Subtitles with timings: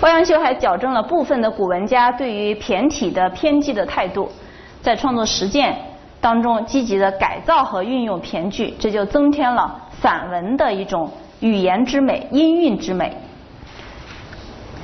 [0.00, 4.30] 欧阳修还矫正了部分的古文家对于骈体的偏激的态度，
[4.80, 5.76] 在创作实践
[6.22, 11.10] 当中积极的改造和运用骈句，这就增添了散文的一种
[11.40, 13.14] 语言之美、音韵之美。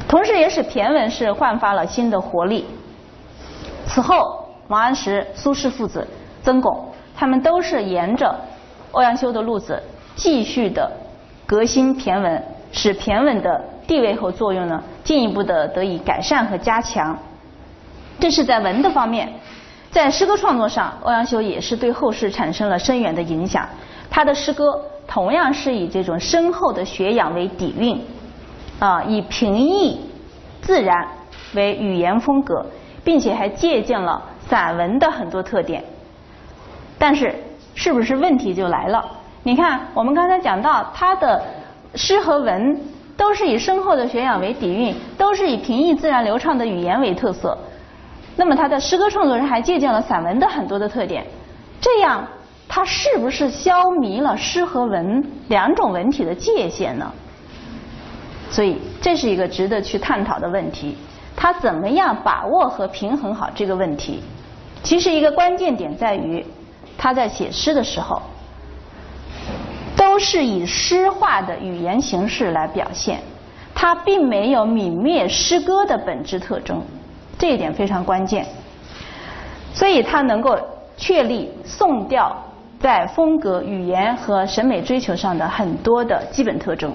[0.07, 2.67] 同时，也使骈文是焕发了新的活力。
[3.87, 6.07] 此后，王安石、苏轼父子、
[6.43, 8.39] 曾巩，他们都是沿着
[8.93, 9.83] 欧阳修的路子，
[10.15, 10.93] 继续的
[11.47, 17.17] 革新骈文，使骈文的地位和作用呢，进一步的得以改善和加强。
[18.19, 19.33] 这是在文的方面，
[19.91, 23.69] 在诗歌创作上，欧阳修也是对后世产生了深远的影响。
[24.11, 28.03] 他的诗歌同样是以这种深厚的学养为底蕴，
[28.79, 30.01] 啊，以平易
[30.63, 31.07] 自然
[31.55, 32.67] 为语言风格，
[33.05, 35.85] 并且还借鉴了散文的很多特点。
[36.99, 37.35] 但是，
[37.75, 39.05] 是不是问题就来了？
[39.43, 41.45] 你看，我们刚才讲到他的
[41.95, 42.81] 诗和文。
[43.17, 47.57] 都是以深厚的学养为底蕴，都是以平易自然流畅的语言为特色。
[48.37, 51.27] 那么他的诗歌创作中还借鉴了散文的很多的特点，
[51.81, 52.27] 这样
[52.69, 57.11] 他是不是消弭了诗和文两种文体的界限呢？
[58.51, 60.97] 所以这是一个值得去探讨的问题。
[61.35, 64.23] 他怎么样把握和平衡好这个问题？
[64.83, 66.45] 其实一个关键点在于
[66.99, 68.21] 他在写诗的时候。
[70.17, 73.21] 都是以诗化的语言形式来表现，
[73.75, 76.83] 它并没有泯灭诗歌的本质特征，
[77.39, 78.47] 这一点非常关键。
[79.75, 80.59] 所以它能够
[80.97, 82.35] 确立宋调
[82.81, 86.91] 在风格、语言和审美追求上的很多的基本特征。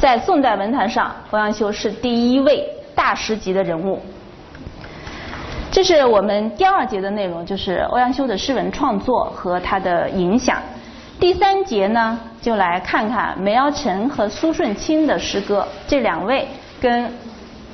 [0.00, 4.00] 在宋代文坛上，欧阳修是第一位大师级的人物。
[5.70, 10.56] 这是我们第二节的内容，就是欧阳修的诗文创作和他的影响。
[11.22, 15.64] 第三节呢，就来看看梅尧臣和苏舜钦的诗歌。
[15.86, 16.48] 这两位
[16.80, 17.08] 跟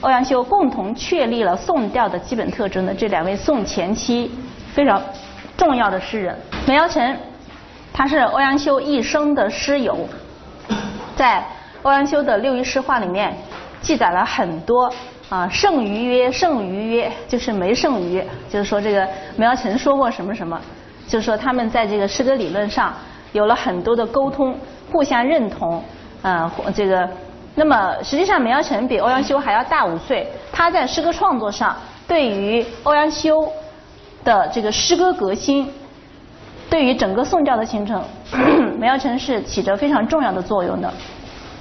[0.02, 4.30] 欧阳修共同确立了宋调的基本特征的这两位宋前期
[4.74, 5.02] 非常
[5.56, 6.38] 重要的诗人。
[6.66, 7.18] 梅尧臣，
[7.90, 10.06] 他是欧阳修一生的诗友，
[11.16, 11.42] 在
[11.82, 13.34] 欧阳修的六一诗话里面
[13.80, 14.92] 记载了很多
[15.30, 20.60] 啊，剩余曰，剩余曰，就是没剩余，就是说这个梅尧臣说过什么什么，
[21.06, 22.92] 就是说他们在这个诗歌理论上。
[23.32, 24.56] 有了很多的沟通，
[24.90, 25.82] 互相认同，
[26.22, 27.08] 啊，这个，
[27.54, 33.46] 那么实际上梅尧臣比欧阳修还要大五岁，他在诗歌创作上对于欧阳修
[34.24, 35.70] 的这个诗歌革新，
[36.70, 38.02] 对于整个宋教的形成，
[38.78, 40.90] 梅尧臣是起着非常重要的作用的。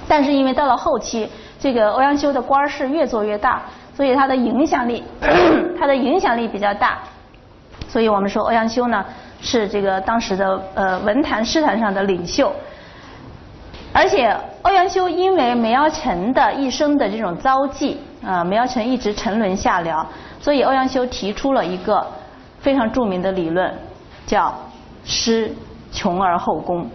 [0.08, 1.28] 但是因为到了后期，
[1.60, 3.62] 这个欧阳修的官是越做越大，
[3.94, 5.04] 所以他的影响力，
[5.78, 6.98] 他的影响力比较大，
[7.88, 9.04] 所以我们说欧阳修呢。
[9.40, 12.52] 是这个当时的呃文坛诗坛上的领袖，
[13.92, 20.04] 而且欧阳修因为梅尧臣的一生的这种遭际啊，梅尧臣一直沉沦下僚，
[20.40, 22.04] 所以欧阳修提出了一个
[22.58, 23.72] 非常著名的理论，
[24.26, 24.52] 叫
[25.04, 25.54] 诗
[25.92, 26.88] 穷而后功。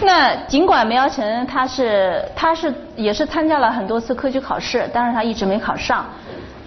[0.00, 6.04] 那尽管梅尧臣他是他是也是参加了很多次科举考试，但是他一直没考上。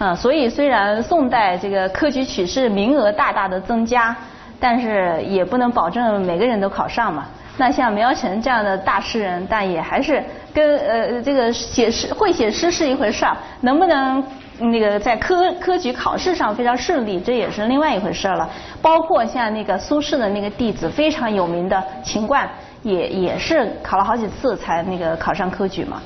[0.02, 4.16] 啊，所以虽然宋代这个科举取士名额大大的增加，
[4.60, 7.28] 但是也不能保证每个人都考上嘛。
[7.56, 14.24] 那像梅尧臣这样的大诗人，但也还是跟呃这个写诗会写诗是一回事儿，能不能
[14.58, 18.50] 那个在科科举考试上非常顺利，这也是另外一回事儿了。
[18.82, 22.50] 包括像那个苏轼的那个弟子非常有名的秦观，
[22.82, 26.02] 也也是考了好几次才那个考上科举嘛。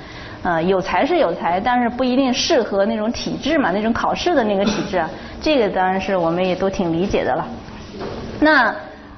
[0.45, 5.03] 呃，有才是有才，但是不一定适合那种体制嘛，那种考试的那个体制。
[5.41, 7.47] 这个当然是我们也都挺理解的了。
[8.39, 8.73] 那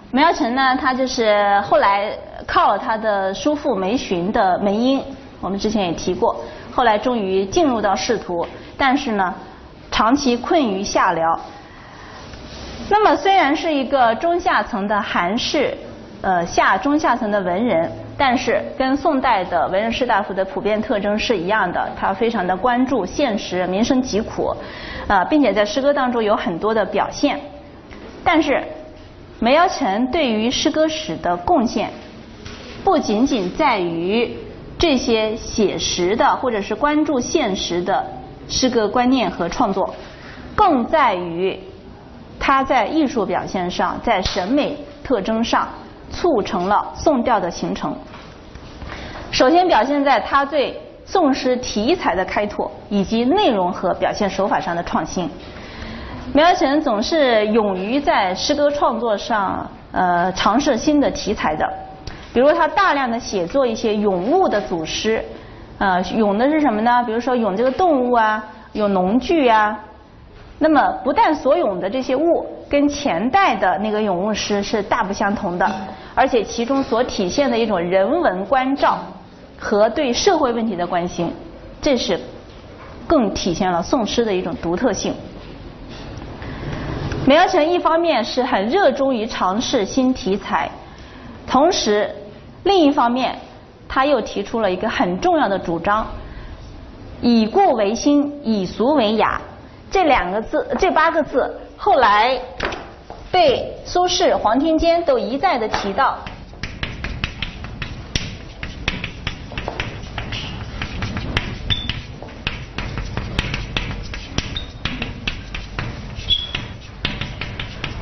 [0.10, 2.14] 梅尧臣呢，他就是后来
[2.46, 5.04] 靠了他的叔父梅询的门荫，
[5.42, 6.34] 我们之前也提过，
[6.72, 9.34] 后来终于进入到仕途，但是呢，
[9.92, 11.38] 长期困于下僚。
[12.90, 15.78] 那么虽然是一个中下层的寒士，
[16.22, 17.92] 呃，下中下层的文人。
[18.20, 24.56] 但是跟宋代的文人士大夫的普遍特征是一样的，他非常的关注现实、民生疾苦，
[25.08, 27.40] 啊，并且在诗歌当中有很多的表现。
[28.24, 28.64] 但是
[29.40, 31.92] 梅尧臣对于诗歌史的贡献，
[32.84, 34.36] 不仅仅在于
[34.80, 38.04] 这些写实的或者是关注现实的
[38.50, 39.94] 诗歌观念和创作，
[40.56, 41.60] 更在于
[42.40, 45.70] 他在艺术表现上，在审美特征上。
[46.10, 47.96] 促成了宋调的形成。
[49.32, 55.30] 首先表现在他对宋诗题材的开拓，以及内容和表现手法上的创新。
[56.34, 61.66] 梅尧臣总是勇于在诗歌创作上，呃，尝试新的题材的。
[62.34, 65.24] 比如他大量的写作一些咏物的组诗，
[65.78, 67.04] 呃，咏的是什么呢？
[67.06, 68.44] 比如说咏这个动物啊，
[68.74, 69.80] 咏农具啊。
[70.60, 75.70] 那么不但所咏的这些物跟前代的那个咏物诗是大不相同的，
[76.14, 79.00] 而且其中所体现的一种人文关照
[79.58, 81.34] 和对社会问题的关心，
[81.82, 82.20] 这是
[83.08, 85.14] 更体现了宋诗的一种独特性。
[87.26, 90.70] 梅尧臣一方面是很热衷于尝试新题材，
[91.46, 92.10] 同时
[92.64, 93.38] 另一方面。
[93.90, 96.06] 他又提出了一个很重要的主张：
[97.22, 99.40] 以故为新，以俗为雅。
[99.90, 102.38] 这两个字，这八个字，后来
[103.32, 106.18] 被苏轼、黄庭坚都一再的提到。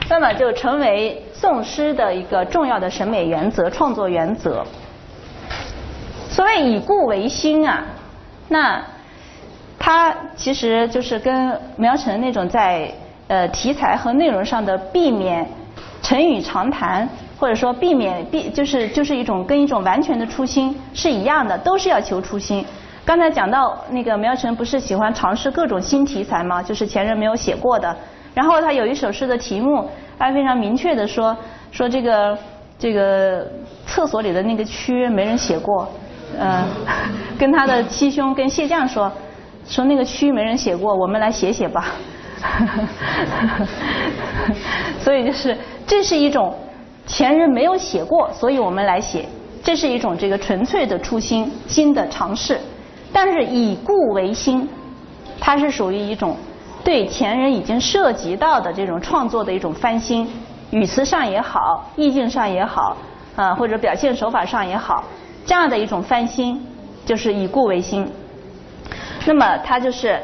[0.07, 4.65] 那么就成为宋诗的一个重要的审美原则、创作原则。
[6.29, 7.83] 所谓以故为新啊，
[8.47, 8.81] 那
[9.77, 12.89] 它其实就是跟苗城那种在
[13.27, 15.47] 呃题材和内容上的避免
[16.01, 17.07] 成语长谈，
[17.39, 22.65] 或者说避免避就是就是一种跟一种完全的初心是一样的，都是要求初心。
[23.03, 26.61] 刚才讲到那个苗晨不是喜欢尝试各种新题材吗？
[26.61, 27.95] 就是前人没有写过的。
[28.33, 31.35] 然后他有一首诗的题目，他非常明确的说
[31.71, 32.37] 说这个
[32.77, 33.47] 这个
[33.85, 35.87] 厕所里的那个蛆没人写过。
[36.37, 36.63] 嗯，
[37.39, 39.11] 跟他的七兄跟谢将说，
[39.67, 41.93] 说那个蛆没人写过，我们来写写吧。
[44.99, 46.53] 所以就是这是一种
[47.05, 49.25] 前人没有写过，所以我们来写，
[49.63, 52.59] 这是一种这个纯粹的初心，新的尝试。
[53.13, 54.67] 但是以故为新，
[55.39, 56.35] 它是属于一种
[56.83, 60.27] 对前人已经涉及到的这种创作的一种翻新，
[60.71, 62.97] 语词上也好，意境上也好，
[63.35, 65.03] 啊或者表现手法上也好。
[65.45, 66.65] 这样的一种翻新，
[67.05, 68.11] 就是以故为新。
[69.25, 70.19] 那么它就是，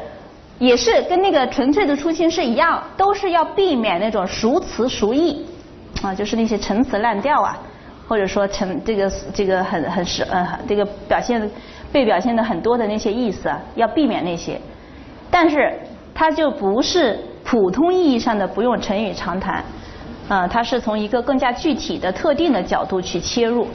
[0.58, 5.44] 也是跟那个纯粹的初心是一样，都是要避免那种熟词熟意
[6.02, 7.58] 啊，就是那些陈词滥调啊，
[8.06, 11.50] 或者说陈这个这个很很是呃这个表现
[11.90, 14.60] 被表现的很多的那些意思啊，要避免那些。
[15.30, 15.72] 但是
[16.14, 19.64] 它就不是普通意义上的不用成语长谈
[20.28, 23.66] 啊，它是从一个更加具体的特定的角度去切入，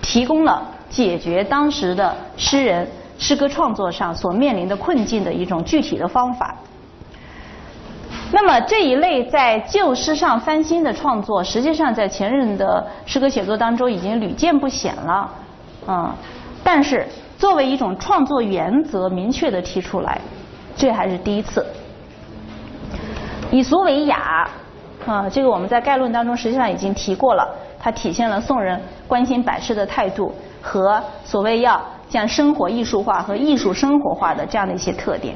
[0.00, 0.66] 提供了。
[0.90, 2.84] 解决当时的诗人
[3.20, 6.56] 诗歌创作上所面临的困境的一种具体的方法。
[8.32, 15.30] 那么这一类在旧诗上翻新的创作，实际上在前人的诗歌写作当中已经屡见不鲜了，
[15.86, 16.12] 嗯，
[16.64, 17.06] 但是
[17.36, 20.18] 作为一种创作原则明确的提出来，
[20.74, 21.66] 这还是第一次。
[23.50, 24.48] 以俗为雅，
[25.06, 27.46] 啊，这个我们在概论当中实际上已经提过了，
[27.78, 30.34] 它体现了宋人关心百世的态度。
[30.62, 35.34] 和所谓要像生活艺术化和艺术生活化的这样的一些特点，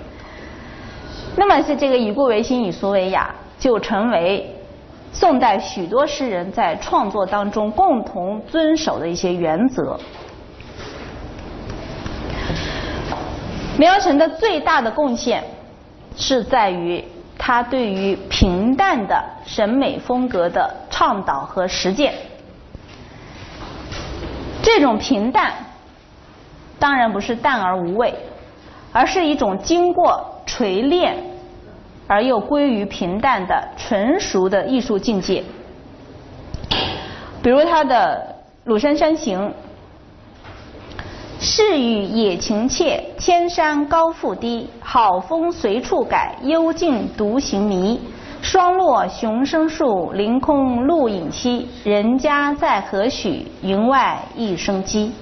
[1.36, 4.52] 那么是这个以故为新，以俗为雅，就成为
[5.12, 9.98] 宋代许多诗人在创作当中共同遵守的一些原则。
[13.78, 15.42] 梅尧臣的最大的贡献
[16.16, 17.04] 是在于
[17.38, 22.14] 他对于平淡的审美风格的倡导和实践。
[24.62, 25.52] 这种平淡，
[26.78, 28.14] 当然不是淡而无味，
[28.92, 31.16] 而是一种经过锤炼
[32.06, 35.42] 而又归于平淡的纯熟的艺术境界。
[37.42, 38.26] 比如他的
[38.64, 39.38] 《鲁山山行》
[41.40, 44.68] ：“是与野情切，千山高复低。
[44.80, 48.00] 好风随处改，幽静独行迷。
[48.40, 51.68] 霜落熊生树，凌空露影稀。
[51.84, 53.46] 人家在何许？
[53.62, 55.12] 云外一声鸡。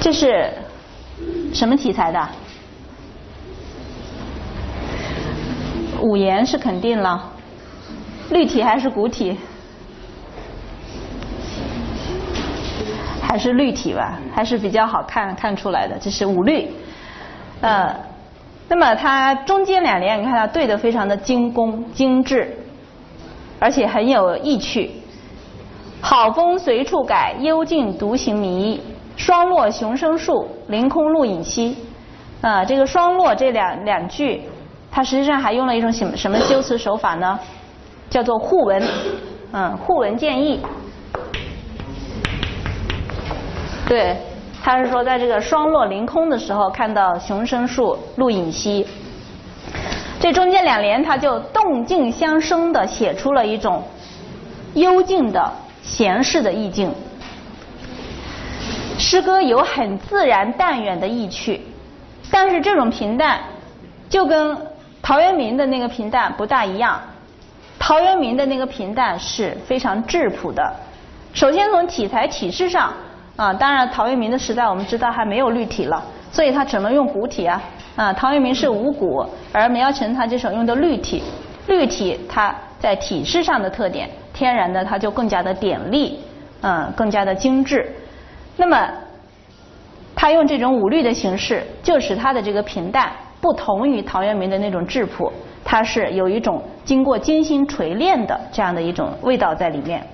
[0.00, 0.50] 这是
[1.52, 2.28] 什么题材的？
[6.00, 7.30] 五言是肯定了，
[8.30, 9.36] 绿体还是古体？
[13.20, 15.96] 还是绿体吧，还是比较好看看出来的。
[16.00, 16.68] 这是五律，
[17.60, 17.94] 呃。
[18.72, 22.56] 那么它中间两联，你看它对的非常的精工精致，
[23.58, 24.92] 而且很有意趣。
[26.00, 28.80] 好风随处改，幽静独行迷。
[29.20, 31.76] 霜落熊生树，凌空露影稀。
[32.40, 34.48] 啊，这个霜落这两两句，
[34.90, 37.38] 它实际上还用了一种什么什么修辞手法呢？
[38.08, 38.82] 叫做互文，
[39.52, 40.58] 嗯，互文见义。
[43.86, 44.16] 对。
[44.62, 48.86] 他是说，在这个霜落凌空的时候，看到熊生树，露影稀。
[50.18, 53.82] 这中间两联，他就动静相生的写出了一种
[54.74, 55.50] 幽静的
[55.82, 56.92] 闲适的意境。
[59.00, 61.60] 诗歌有很自然淡远的意趣，
[62.30, 63.40] 但是这种平淡
[64.10, 64.56] 就跟
[65.00, 67.00] 陶渊明的那个平淡不大一样。
[67.78, 70.70] 陶渊明的那个平淡是非常质朴的。
[71.32, 72.92] 首先从体裁体式上
[73.36, 77.60] 啊，当然陶渊明的时代我们知道还没有绿体了，所以他只能用古体啊。
[77.96, 81.22] 啊，陶渊明是五古，而梅尧臣他这首用的绿体，
[81.66, 86.20] 绿体它在体式上的特点，天然的它就更加的典丽，
[86.60, 87.90] 嗯，更加的精致。
[88.60, 88.90] 那么，
[90.14, 95.32] 他用这种五律的形式，就使他的这个平淡不同于陶渊明的那种质朴，
[95.64, 100.06] 它是有一种经过精心锤炼的这样的一种味道在里面。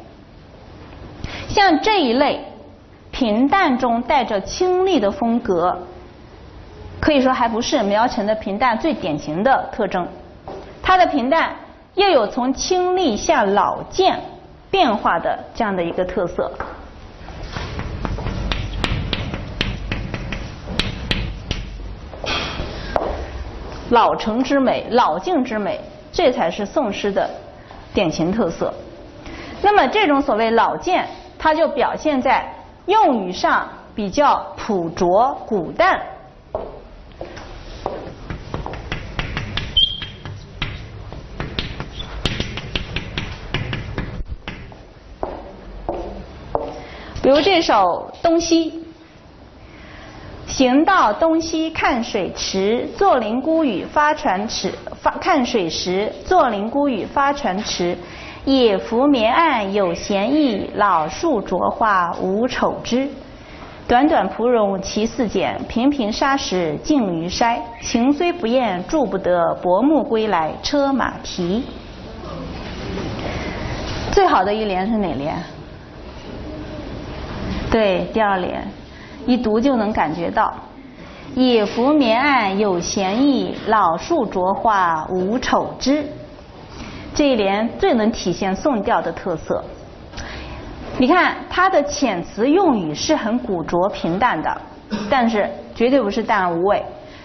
[1.49, 2.41] 像这一类
[3.11, 5.77] 平淡中带着清丽的风格。
[7.01, 10.07] 可以说还不是苗晨的平淡最典型的特征，
[10.83, 11.55] 它的平淡
[11.95, 14.19] 又有从清丽向老健
[14.71, 16.51] 变化的这样的一个特色。
[23.91, 27.31] 老成之美、老静之美，这才是宋诗的
[27.95, 28.75] 典型特色。
[29.63, 31.07] 那么这种所谓老健，
[31.39, 32.53] 它就表现在
[32.87, 36.01] 用语上比较朴拙、古淡。
[47.23, 48.71] 比如这首《东西》，
[50.57, 54.73] 行到东西看水池，坐林孤屿发船迟。
[54.95, 57.95] 发看水时，坐林孤屿发船迟。
[58.47, 63.07] 野浮绵岸有闲意，老树着花无丑枝。
[63.87, 67.59] 短短蒲茸其似剪，平平沙石静于筛。
[67.83, 71.65] 情虽不厌住不得，薄暮归来车马蹄。
[74.11, 75.37] 最好的一联是哪联？
[77.71, 78.67] 对，第二联，
[79.27, 80.55] 一读就能感觉到，
[81.35, 86.05] 野浮绵岸有闲意，老树着花无丑枝。
[87.13, 89.65] 这一联最能体现宋调的特色。
[90.97, 94.61] 你看，它的遣词用语是很古拙平淡的，
[95.11, 96.83] 但是绝对不是淡而无味，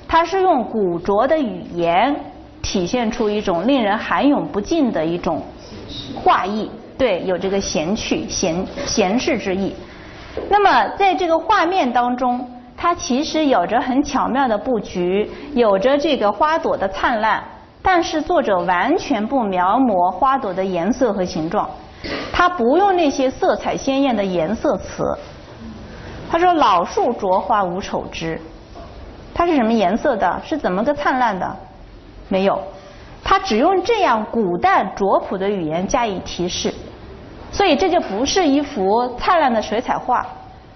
[0.08, 2.15] 它是用古拙的语言
[2.62, 5.41] 体现出一种令人含咏不尽的一种
[6.15, 9.74] 画意，对，有这个闲趣、闲闲适之意。
[10.50, 17.43] 那么，在这个画面当中，它其实有着很巧妙的布局，有着这个花朵的灿烂，
[17.81, 21.69] 但是作者完全不描摹花朵的颜色和形状，
[22.31, 25.03] 他不用那些色彩鲜艳的颜色词。
[26.29, 28.39] 他说：“老树着花无丑枝。”
[29.35, 30.41] 它是什么颜色的？
[30.45, 31.57] 是怎么个灿烂的？
[32.29, 32.57] 没有，
[33.21, 36.73] 他只用这样古淡拙朴的语言加以提示。
[37.51, 40.25] 所以这就不是一幅灿烂的水彩画，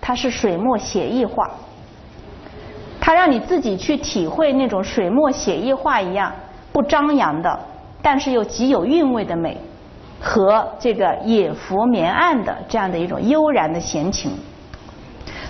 [0.01, 1.50] 它是水墨写意画。
[3.00, 6.32] 它让你自己去体会那种水墨写意画一样
[6.72, 7.60] 不张扬的，
[8.01, 9.58] 但是又极有韵味的美，
[10.20, 14.32] 和这个野浮绵岸的这样的一种悠然的闲情。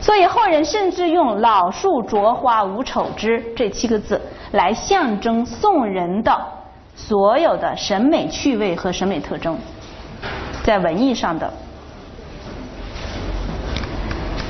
[0.01, 6.39] 所以后人甚至用“老树着花无丑枝”这七个字来象征宋人的
[6.93, 9.57] 所有的审美趣味和审美特征。
[10.65, 11.53] 在文艺上的，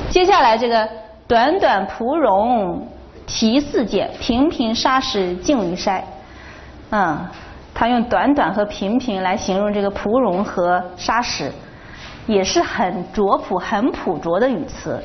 [0.08, 0.88] 接下来这个
[1.28, 2.88] 短短蒲蓉
[3.26, 6.00] 题四件，平平沙石静于筛。
[6.88, 7.18] 嗯，
[7.74, 11.52] 他用短短和平平来形容这个蒲蓉和沙石，
[12.26, 14.98] 也是很拙朴、很朴拙的语词。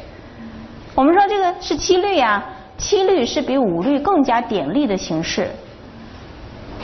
[0.95, 2.41] 我们说这个是七律啊，
[2.77, 5.49] 七律是比五律更加典丽的形式。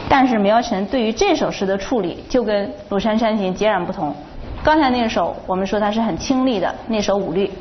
[0.10, 4.16] 但是苗晨对于这首诗的处理就跟《鲁山山行》截然不同。
[4.64, 7.52] 刚才那首我们说它是很清丽的那首五律，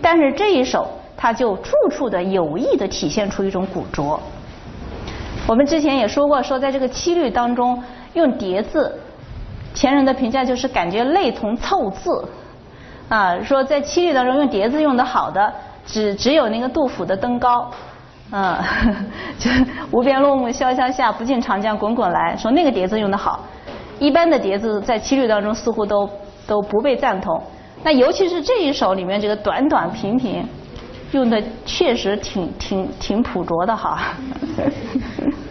[0.00, 4.20] 但是这一首它就处处的有意的体现出一种古拙。
[5.46, 7.82] 我们之前也说过，说在这个七律当中
[8.14, 8.98] 用叠字，
[9.74, 12.24] 前人的评价就是感觉类同凑字
[13.08, 13.40] 啊。
[13.42, 15.52] 说在七律当中用叠字用的好的，
[15.84, 17.70] 只只有那个杜甫的《登高》。
[18.32, 18.56] 嗯，
[19.38, 19.50] 就
[19.92, 23.44] 无边落木萧萧下，不尽长江滚滚来说那个叠字用的好，
[23.98, 26.10] 一般的叠字在七律当中似乎都
[26.46, 27.40] 都不被赞同。
[27.84, 30.44] 那尤其是这一首里面这个短短平平，
[31.12, 34.14] 用的确实挺挺挺朴拙的哈。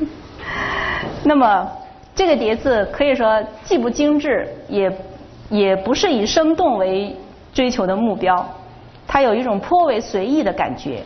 [1.24, 1.65] 那么
[2.13, 4.91] 这个叠字可以说既不精致，也
[5.50, 7.15] 也不是以生动为
[7.53, 8.46] 追求的目标，
[9.08, 11.01] 它有一种颇为随意的感觉。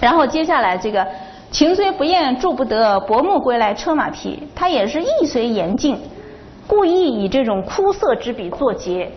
[0.00, 1.06] 然后接下来这个
[1.50, 6.00] 情虽不厌住不得，薄暮归来车马蹄，它也是意随言尽，
[6.66, 9.10] 故意以这种枯涩之笔作结。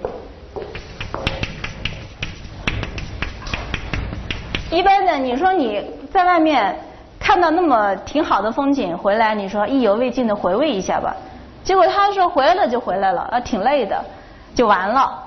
[4.69, 6.75] 一般的，你说你在外面
[7.17, 11.15] 看到那么挺好的风景，回来你说意犹未尽的回味一下吧，
[11.63, 14.03] 结果他说回来了就回来了，啊挺累的，
[14.53, 15.23] 就完了。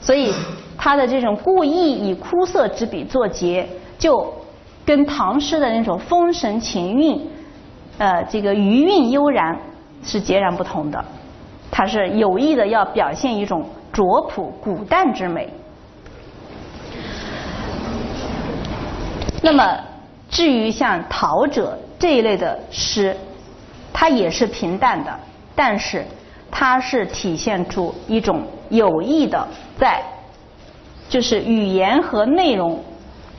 [0.00, 0.34] 所以
[0.78, 4.32] 他的这种故意以枯涩之笔作结，就
[4.84, 7.20] 跟唐诗的那种风神情韵，
[7.98, 9.56] 呃，这个余韵悠然
[10.02, 11.04] 是截然不同的。
[11.70, 15.48] 它是有意的要表现一种拙朴古淡之美。
[19.40, 19.78] 那么，
[20.28, 23.16] 至于像陶者这一类的诗，
[23.92, 25.18] 它也是平淡的，
[25.54, 26.04] 但是
[26.50, 29.48] 它是体现出一种有意的
[29.78, 30.02] 在，
[31.08, 32.78] 就是语言和内容，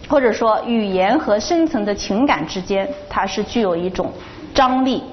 [0.08, 4.12] 或者说语言和深层的情感之间，它是具有一种
[4.54, 5.04] 张力。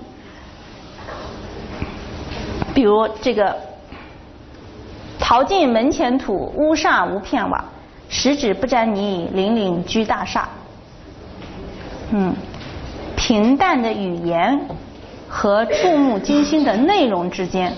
[2.74, 3.56] 比如这个
[5.18, 7.64] “陶尽门前土，屋上无片瓦。
[8.08, 10.48] 十指不沾泥，岭岭居大厦。”
[12.12, 12.34] 嗯，
[13.16, 14.60] 平淡的语言
[15.28, 17.72] 和触目惊心的内容之间，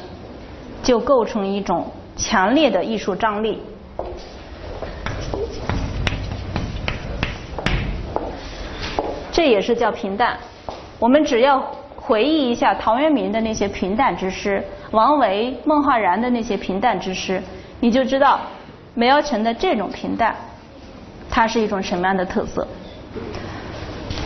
[0.82, 3.62] 就构成一种强烈的艺术张力。
[9.42, 10.38] 这也是叫平淡。
[11.00, 11.60] 我们只要
[11.96, 17.42] 回忆一下陶渊明的那些平淡之诗，王维、孟浩然的那些平淡之诗，
[17.80, 18.38] 你就知道
[18.94, 20.32] 梅尧臣的这种平淡，
[21.28, 22.64] 它是一种什么样的特色。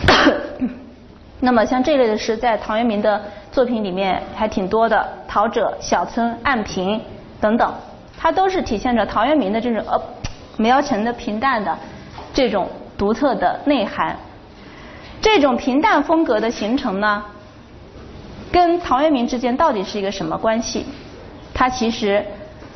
[1.41, 3.19] 那么像这类的诗，在陶渊明的
[3.51, 4.97] 作品里面还挺多的，
[5.27, 6.99] 《陶者》《小村》《暗平》
[7.41, 7.73] 等等，
[8.19, 9.99] 它都是体现着陶渊明的这种呃
[10.57, 11.75] 梅尧臣的平淡的
[12.31, 14.15] 这种独特的内涵。
[15.21, 17.23] 这种平淡风格的形成呢，
[18.51, 20.85] 跟陶渊明之间到底是一个什么关系？
[21.53, 22.23] 它其实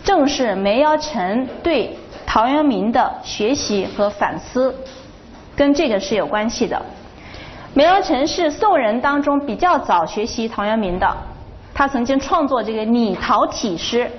[0.04, 1.96] 正是梅尧臣对
[2.26, 4.74] 陶渊明的学习和反思，
[5.56, 6.82] 跟这个是有关系的。
[7.74, 11.08] 梅尧臣是宋人当中比较早学习陶渊明的，
[11.74, 14.10] 他曾经创作这个拟陶体诗，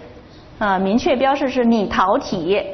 [0.58, 2.64] 啊，明确标示是拟陶体。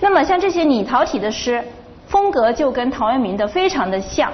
[0.00, 1.64] 那么像这些拟陶体的诗，
[2.10, 4.30] 风格就跟陶渊明的非常的像。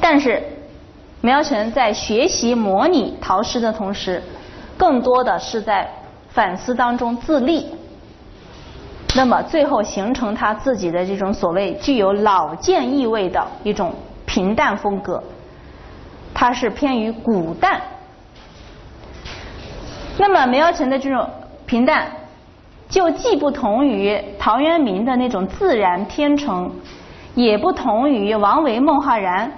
[0.00, 0.42] 但是
[1.20, 4.22] 梅尧臣在学习模拟陶诗的同时，
[4.76, 5.88] 更多的是在
[6.28, 7.66] 反思当中自立。
[9.14, 13.92] 那么最后形成他自己的这种所谓具有老见意味的一种
[14.24, 15.22] 平淡风格，
[16.32, 17.80] 它是偏于古淡。
[20.16, 21.28] 那么梅尧臣的这种
[21.66, 22.10] 平淡，
[22.92, 26.70] 就既不同于陶渊明的那种自然天成，
[27.34, 29.50] 也不同于王维、孟浩然，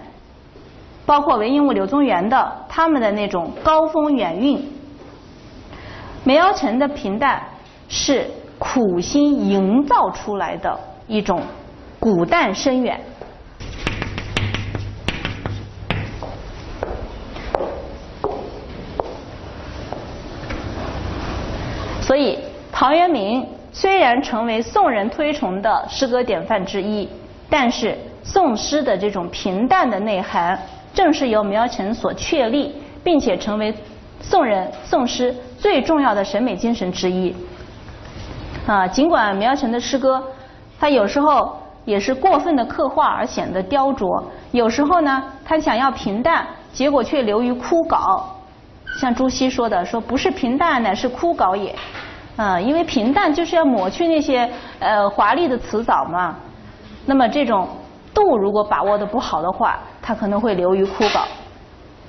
[1.05, 4.67] 包括韦应物、柳宗元的他们的那种高风远韵。
[6.23, 7.43] 梅尧臣的平淡
[7.89, 8.25] 是。
[8.57, 11.43] 苦心营造出来的一种
[11.99, 12.99] 古淡深远，
[22.01, 22.39] 所以
[22.85, 27.09] 陶渊明虽然成为宋人推崇的诗歌典范之一，
[27.49, 30.61] 但是宋诗的这种平淡的内涵，
[30.93, 33.75] 正是由梅尧臣所确立，并且成为
[34.21, 37.35] 宋人宋诗最重要的审美精神之一。
[38.67, 40.23] 啊，尽管梅尧臣的诗歌，
[40.79, 48.23] 他有时候也是过分的刻画而显得雕琢，有时候呢，他想要平淡，结果却流于枯槁。
[49.01, 51.75] 像朱熹说的，说不是平淡，乃是枯槁也。
[52.37, 56.37] 啊，因为平淡就是要抹去那些呃华丽的辞藻嘛。
[57.07, 57.69] 那么这种
[58.13, 61.23] 度如果把握的不好的话，它可能会流于枯槁。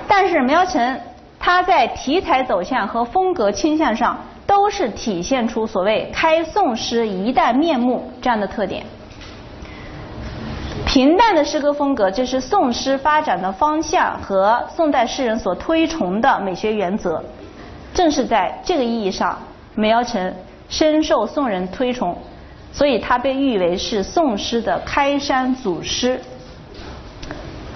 [0.08, 1.00] 但是梅尧臣
[1.40, 4.18] 他在题材走向和风格倾向上。
[4.48, 8.86] 都是体现出所谓开宋诗一代面目这样的特点。
[10.86, 17.20] 平淡的诗歌风格，就是宋诗发展的方向和宋代诗人所推崇的美学原则。
[17.92, 19.36] 正是在这个意义上，
[19.76, 20.34] 梅尧臣
[20.70, 22.18] 深受宋人推崇，
[22.72, 26.20] 所以他被誉为是宋诗的开山祖师。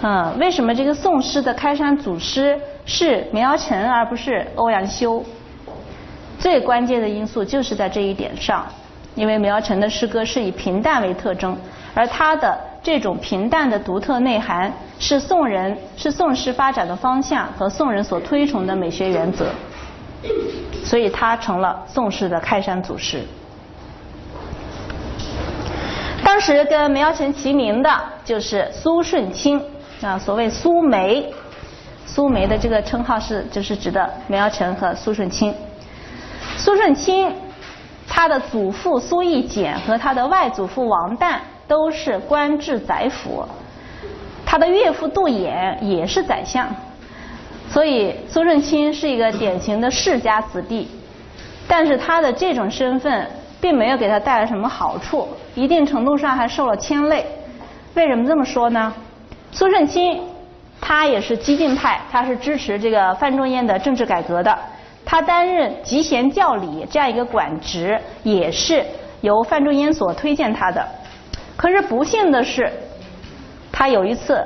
[0.02, 5.24] 嗯，为什么这个宋诗的开山祖师是梅尧臣而不是欧阳修？
[6.40, 8.66] 最关键的因素就是在这一点上，
[9.14, 11.58] 因为梅尧臣的诗歌是以平淡为特征，
[11.94, 19.48] 而他的这种平淡的独特内涵是宋人是宋诗发展的方向和宋人所推崇的美学原则，
[20.84, 23.24] 所以他成了宋诗的开山祖师。
[26.24, 27.90] 当时跟梅尧臣齐名的
[28.24, 29.62] 就是苏舜钦
[30.02, 31.34] 啊，所谓苏梅，
[32.06, 35.54] 苏梅的这个称号是就是指的梅尧臣和苏舜钦。
[36.58, 37.34] 苏舜钦，
[38.08, 43.46] 他的祖父苏义简和他的外祖父王旦都是官至宰辅，
[44.46, 46.68] 他的岳父杜衍也是宰相，
[47.70, 50.90] 所以苏舜钦是一个典型的世家子弟。
[51.68, 53.30] 但是他的这种身份
[53.62, 57.24] 并没有给他带来什么好处，一定程度上还受了牵累。
[57.94, 58.92] 为什么这么说呢？
[59.52, 60.20] 苏舜钦
[60.82, 64.58] 他也是激进派，他是支持这个范仲淹的政治改革的。
[65.06, 68.84] 他担任集贤教理这样一个管职，也是
[69.22, 70.88] 由范仲淹所推荐他的。
[71.56, 72.72] 可是不幸的是，
[73.72, 74.44] 他有一次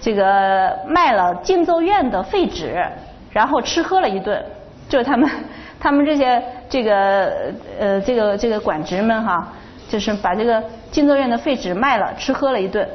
[0.00, 2.84] 这个卖了敬奏院的废纸，
[3.30, 4.44] 然后吃喝了一顿。
[4.88, 5.30] 就是他们
[5.78, 9.48] 他们这些这个呃这个这个管职们哈，
[9.88, 12.88] 就是把这个敬奏院的废纸卖了，吃喝了一顿，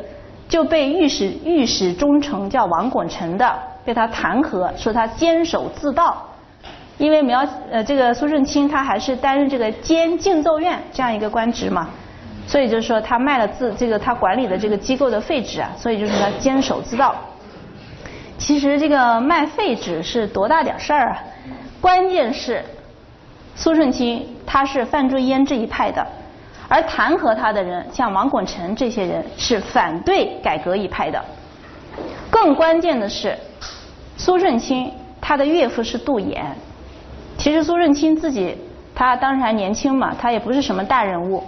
[0.49, 6.17] 就被御史御史中丞叫王拱辰的被他弹劾，说他监守自盗。
[6.97, 11.89] 因为苗呃这个苏舜钦他还是担任这个监敬奏院这样一个官职嘛，
[12.45, 17.15] 所以就是说他卖了自这个他管理的这个机构的废纸啊，所以就是他监守自盗。
[18.37, 21.23] 其实这个卖废纸是多大点事儿啊？
[21.79, 22.63] 关键是
[23.55, 26.05] 苏舜钦他是范仲淹这一派的，
[26.67, 31.23] 而弹劾他的人像王拱辰这些人是反对改革一派的。
[32.29, 33.37] 更关键的是
[34.17, 36.41] 苏舜钦他的岳父是杜衍。
[37.37, 38.57] 其实苏舜钦自己，
[38.93, 41.43] 他当时还年轻嘛，他也不是什么大人物，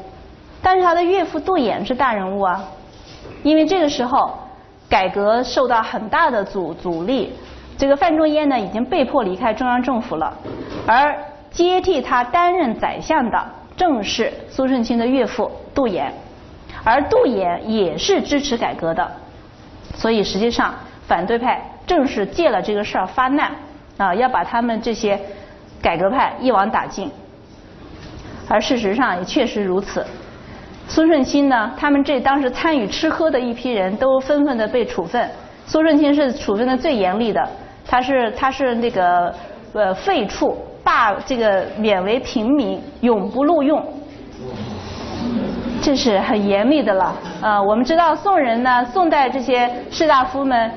[0.66, 2.64] 但是他的岳父杜衍是大人物啊，
[3.44, 4.34] 因为这个时候
[4.90, 7.34] 改革受到很大的阻阻力，
[7.78, 10.34] 这个范仲淹呢已经被迫离开中央政府了，
[10.88, 11.16] 而
[11.52, 13.46] 接替他担任宰相的
[13.78, 16.10] 正是苏舜钦的岳父杜衍，
[16.84, 19.12] 而杜衍也是支持改革的，
[19.94, 20.74] 所以实际上
[21.08, 23.52] 反对派正是借了这个事儿发难
[23.98, 25.20] 啊，要把他们这些。
[25.82, 27.12] 改革派一网打尽，
[28.50, 30.04] 而事实上也确实如此。
[30.88, 35.30] 苏舜钦呢，他们这当时参与吃喝的一批人都纷纷的被处分。
[35.66, 37.50] 苏舜钦是处分的最严厉的，
[37.88, 39.34] 他是他是那个
[39.74, 43.84] 呃废黜，罢这个免为平民，永不录用。
[45.82, 47.16] 这是很严厉的了。
[47.42, 50.72] 呃，我们知道宋人呢，宋代这些士大夫们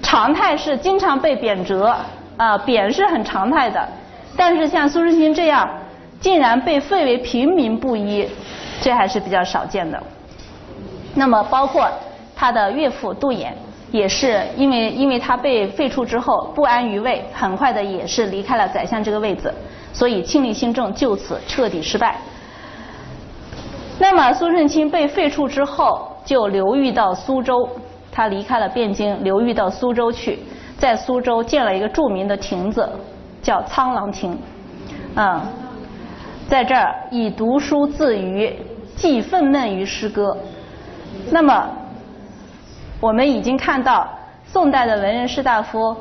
[0.00, 1.94] 常态是经常被贬谪，
[2.36, 3.86] 啊，贬是很常态的。
[4.36, 5.68] 但是像苏舜钦这样，
[6.20, 8.28] 竟然被废为平民布衣，
[8.80, 10.02] 这还是比较少见的。
[11.14, 11.88] 那么包括
[12.34, 13.52] 他的岳父杜衍，
[13.90, 19.52] 也是因为因为他被废黜之后不安于位，很快的也是离开了宰相这个位子，
[19.92, 22.16] 所以庆历新政就此彻底失败。
[23.98, 27.68] 那么苏舜钦被废黜之后，就流寓到苏州，
[28.10, 30.40] 他离开了汴京，流寓到苏州去，
[30.76, 32.88] 在苏州建了一个著名的亭子。
[33.44, 34.38] 叫苍狼亭，
[35.16, 35.38] 嗯，
[36.48, 38.52] 在这儿以读书自娱，
[38.96, 40.36] 既愤懑于诗歌。
[41.30, 41.68] 那么，
[43.00, 44.08] 我们已经看到
[44.46, 45.96] 宋代的文人士大夫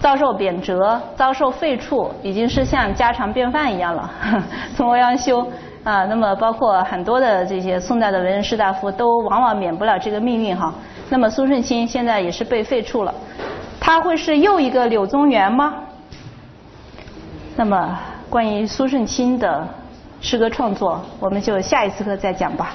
[0.00, 4.10] 遭受贬谪、遭受废黜，已经是像家常便饭一样了。
[4.76, 5.46] 从欧阳修
[5.84, 10.72] 啊，那么包括很多的这些宋代的文人士大夫，都往往免不了这个命运哈。
[11.10, 13.12] 那么苏舜钦现在也是被废黜了，
[13.80, 15.74] 他会是又一个柳宗元吗？
[17.56, 17.98] 那么，
[18.32, 19.68] 关于苏舜钦的
[20.22, 22.72] 诗歌创作，我们就下一次课再讲吧。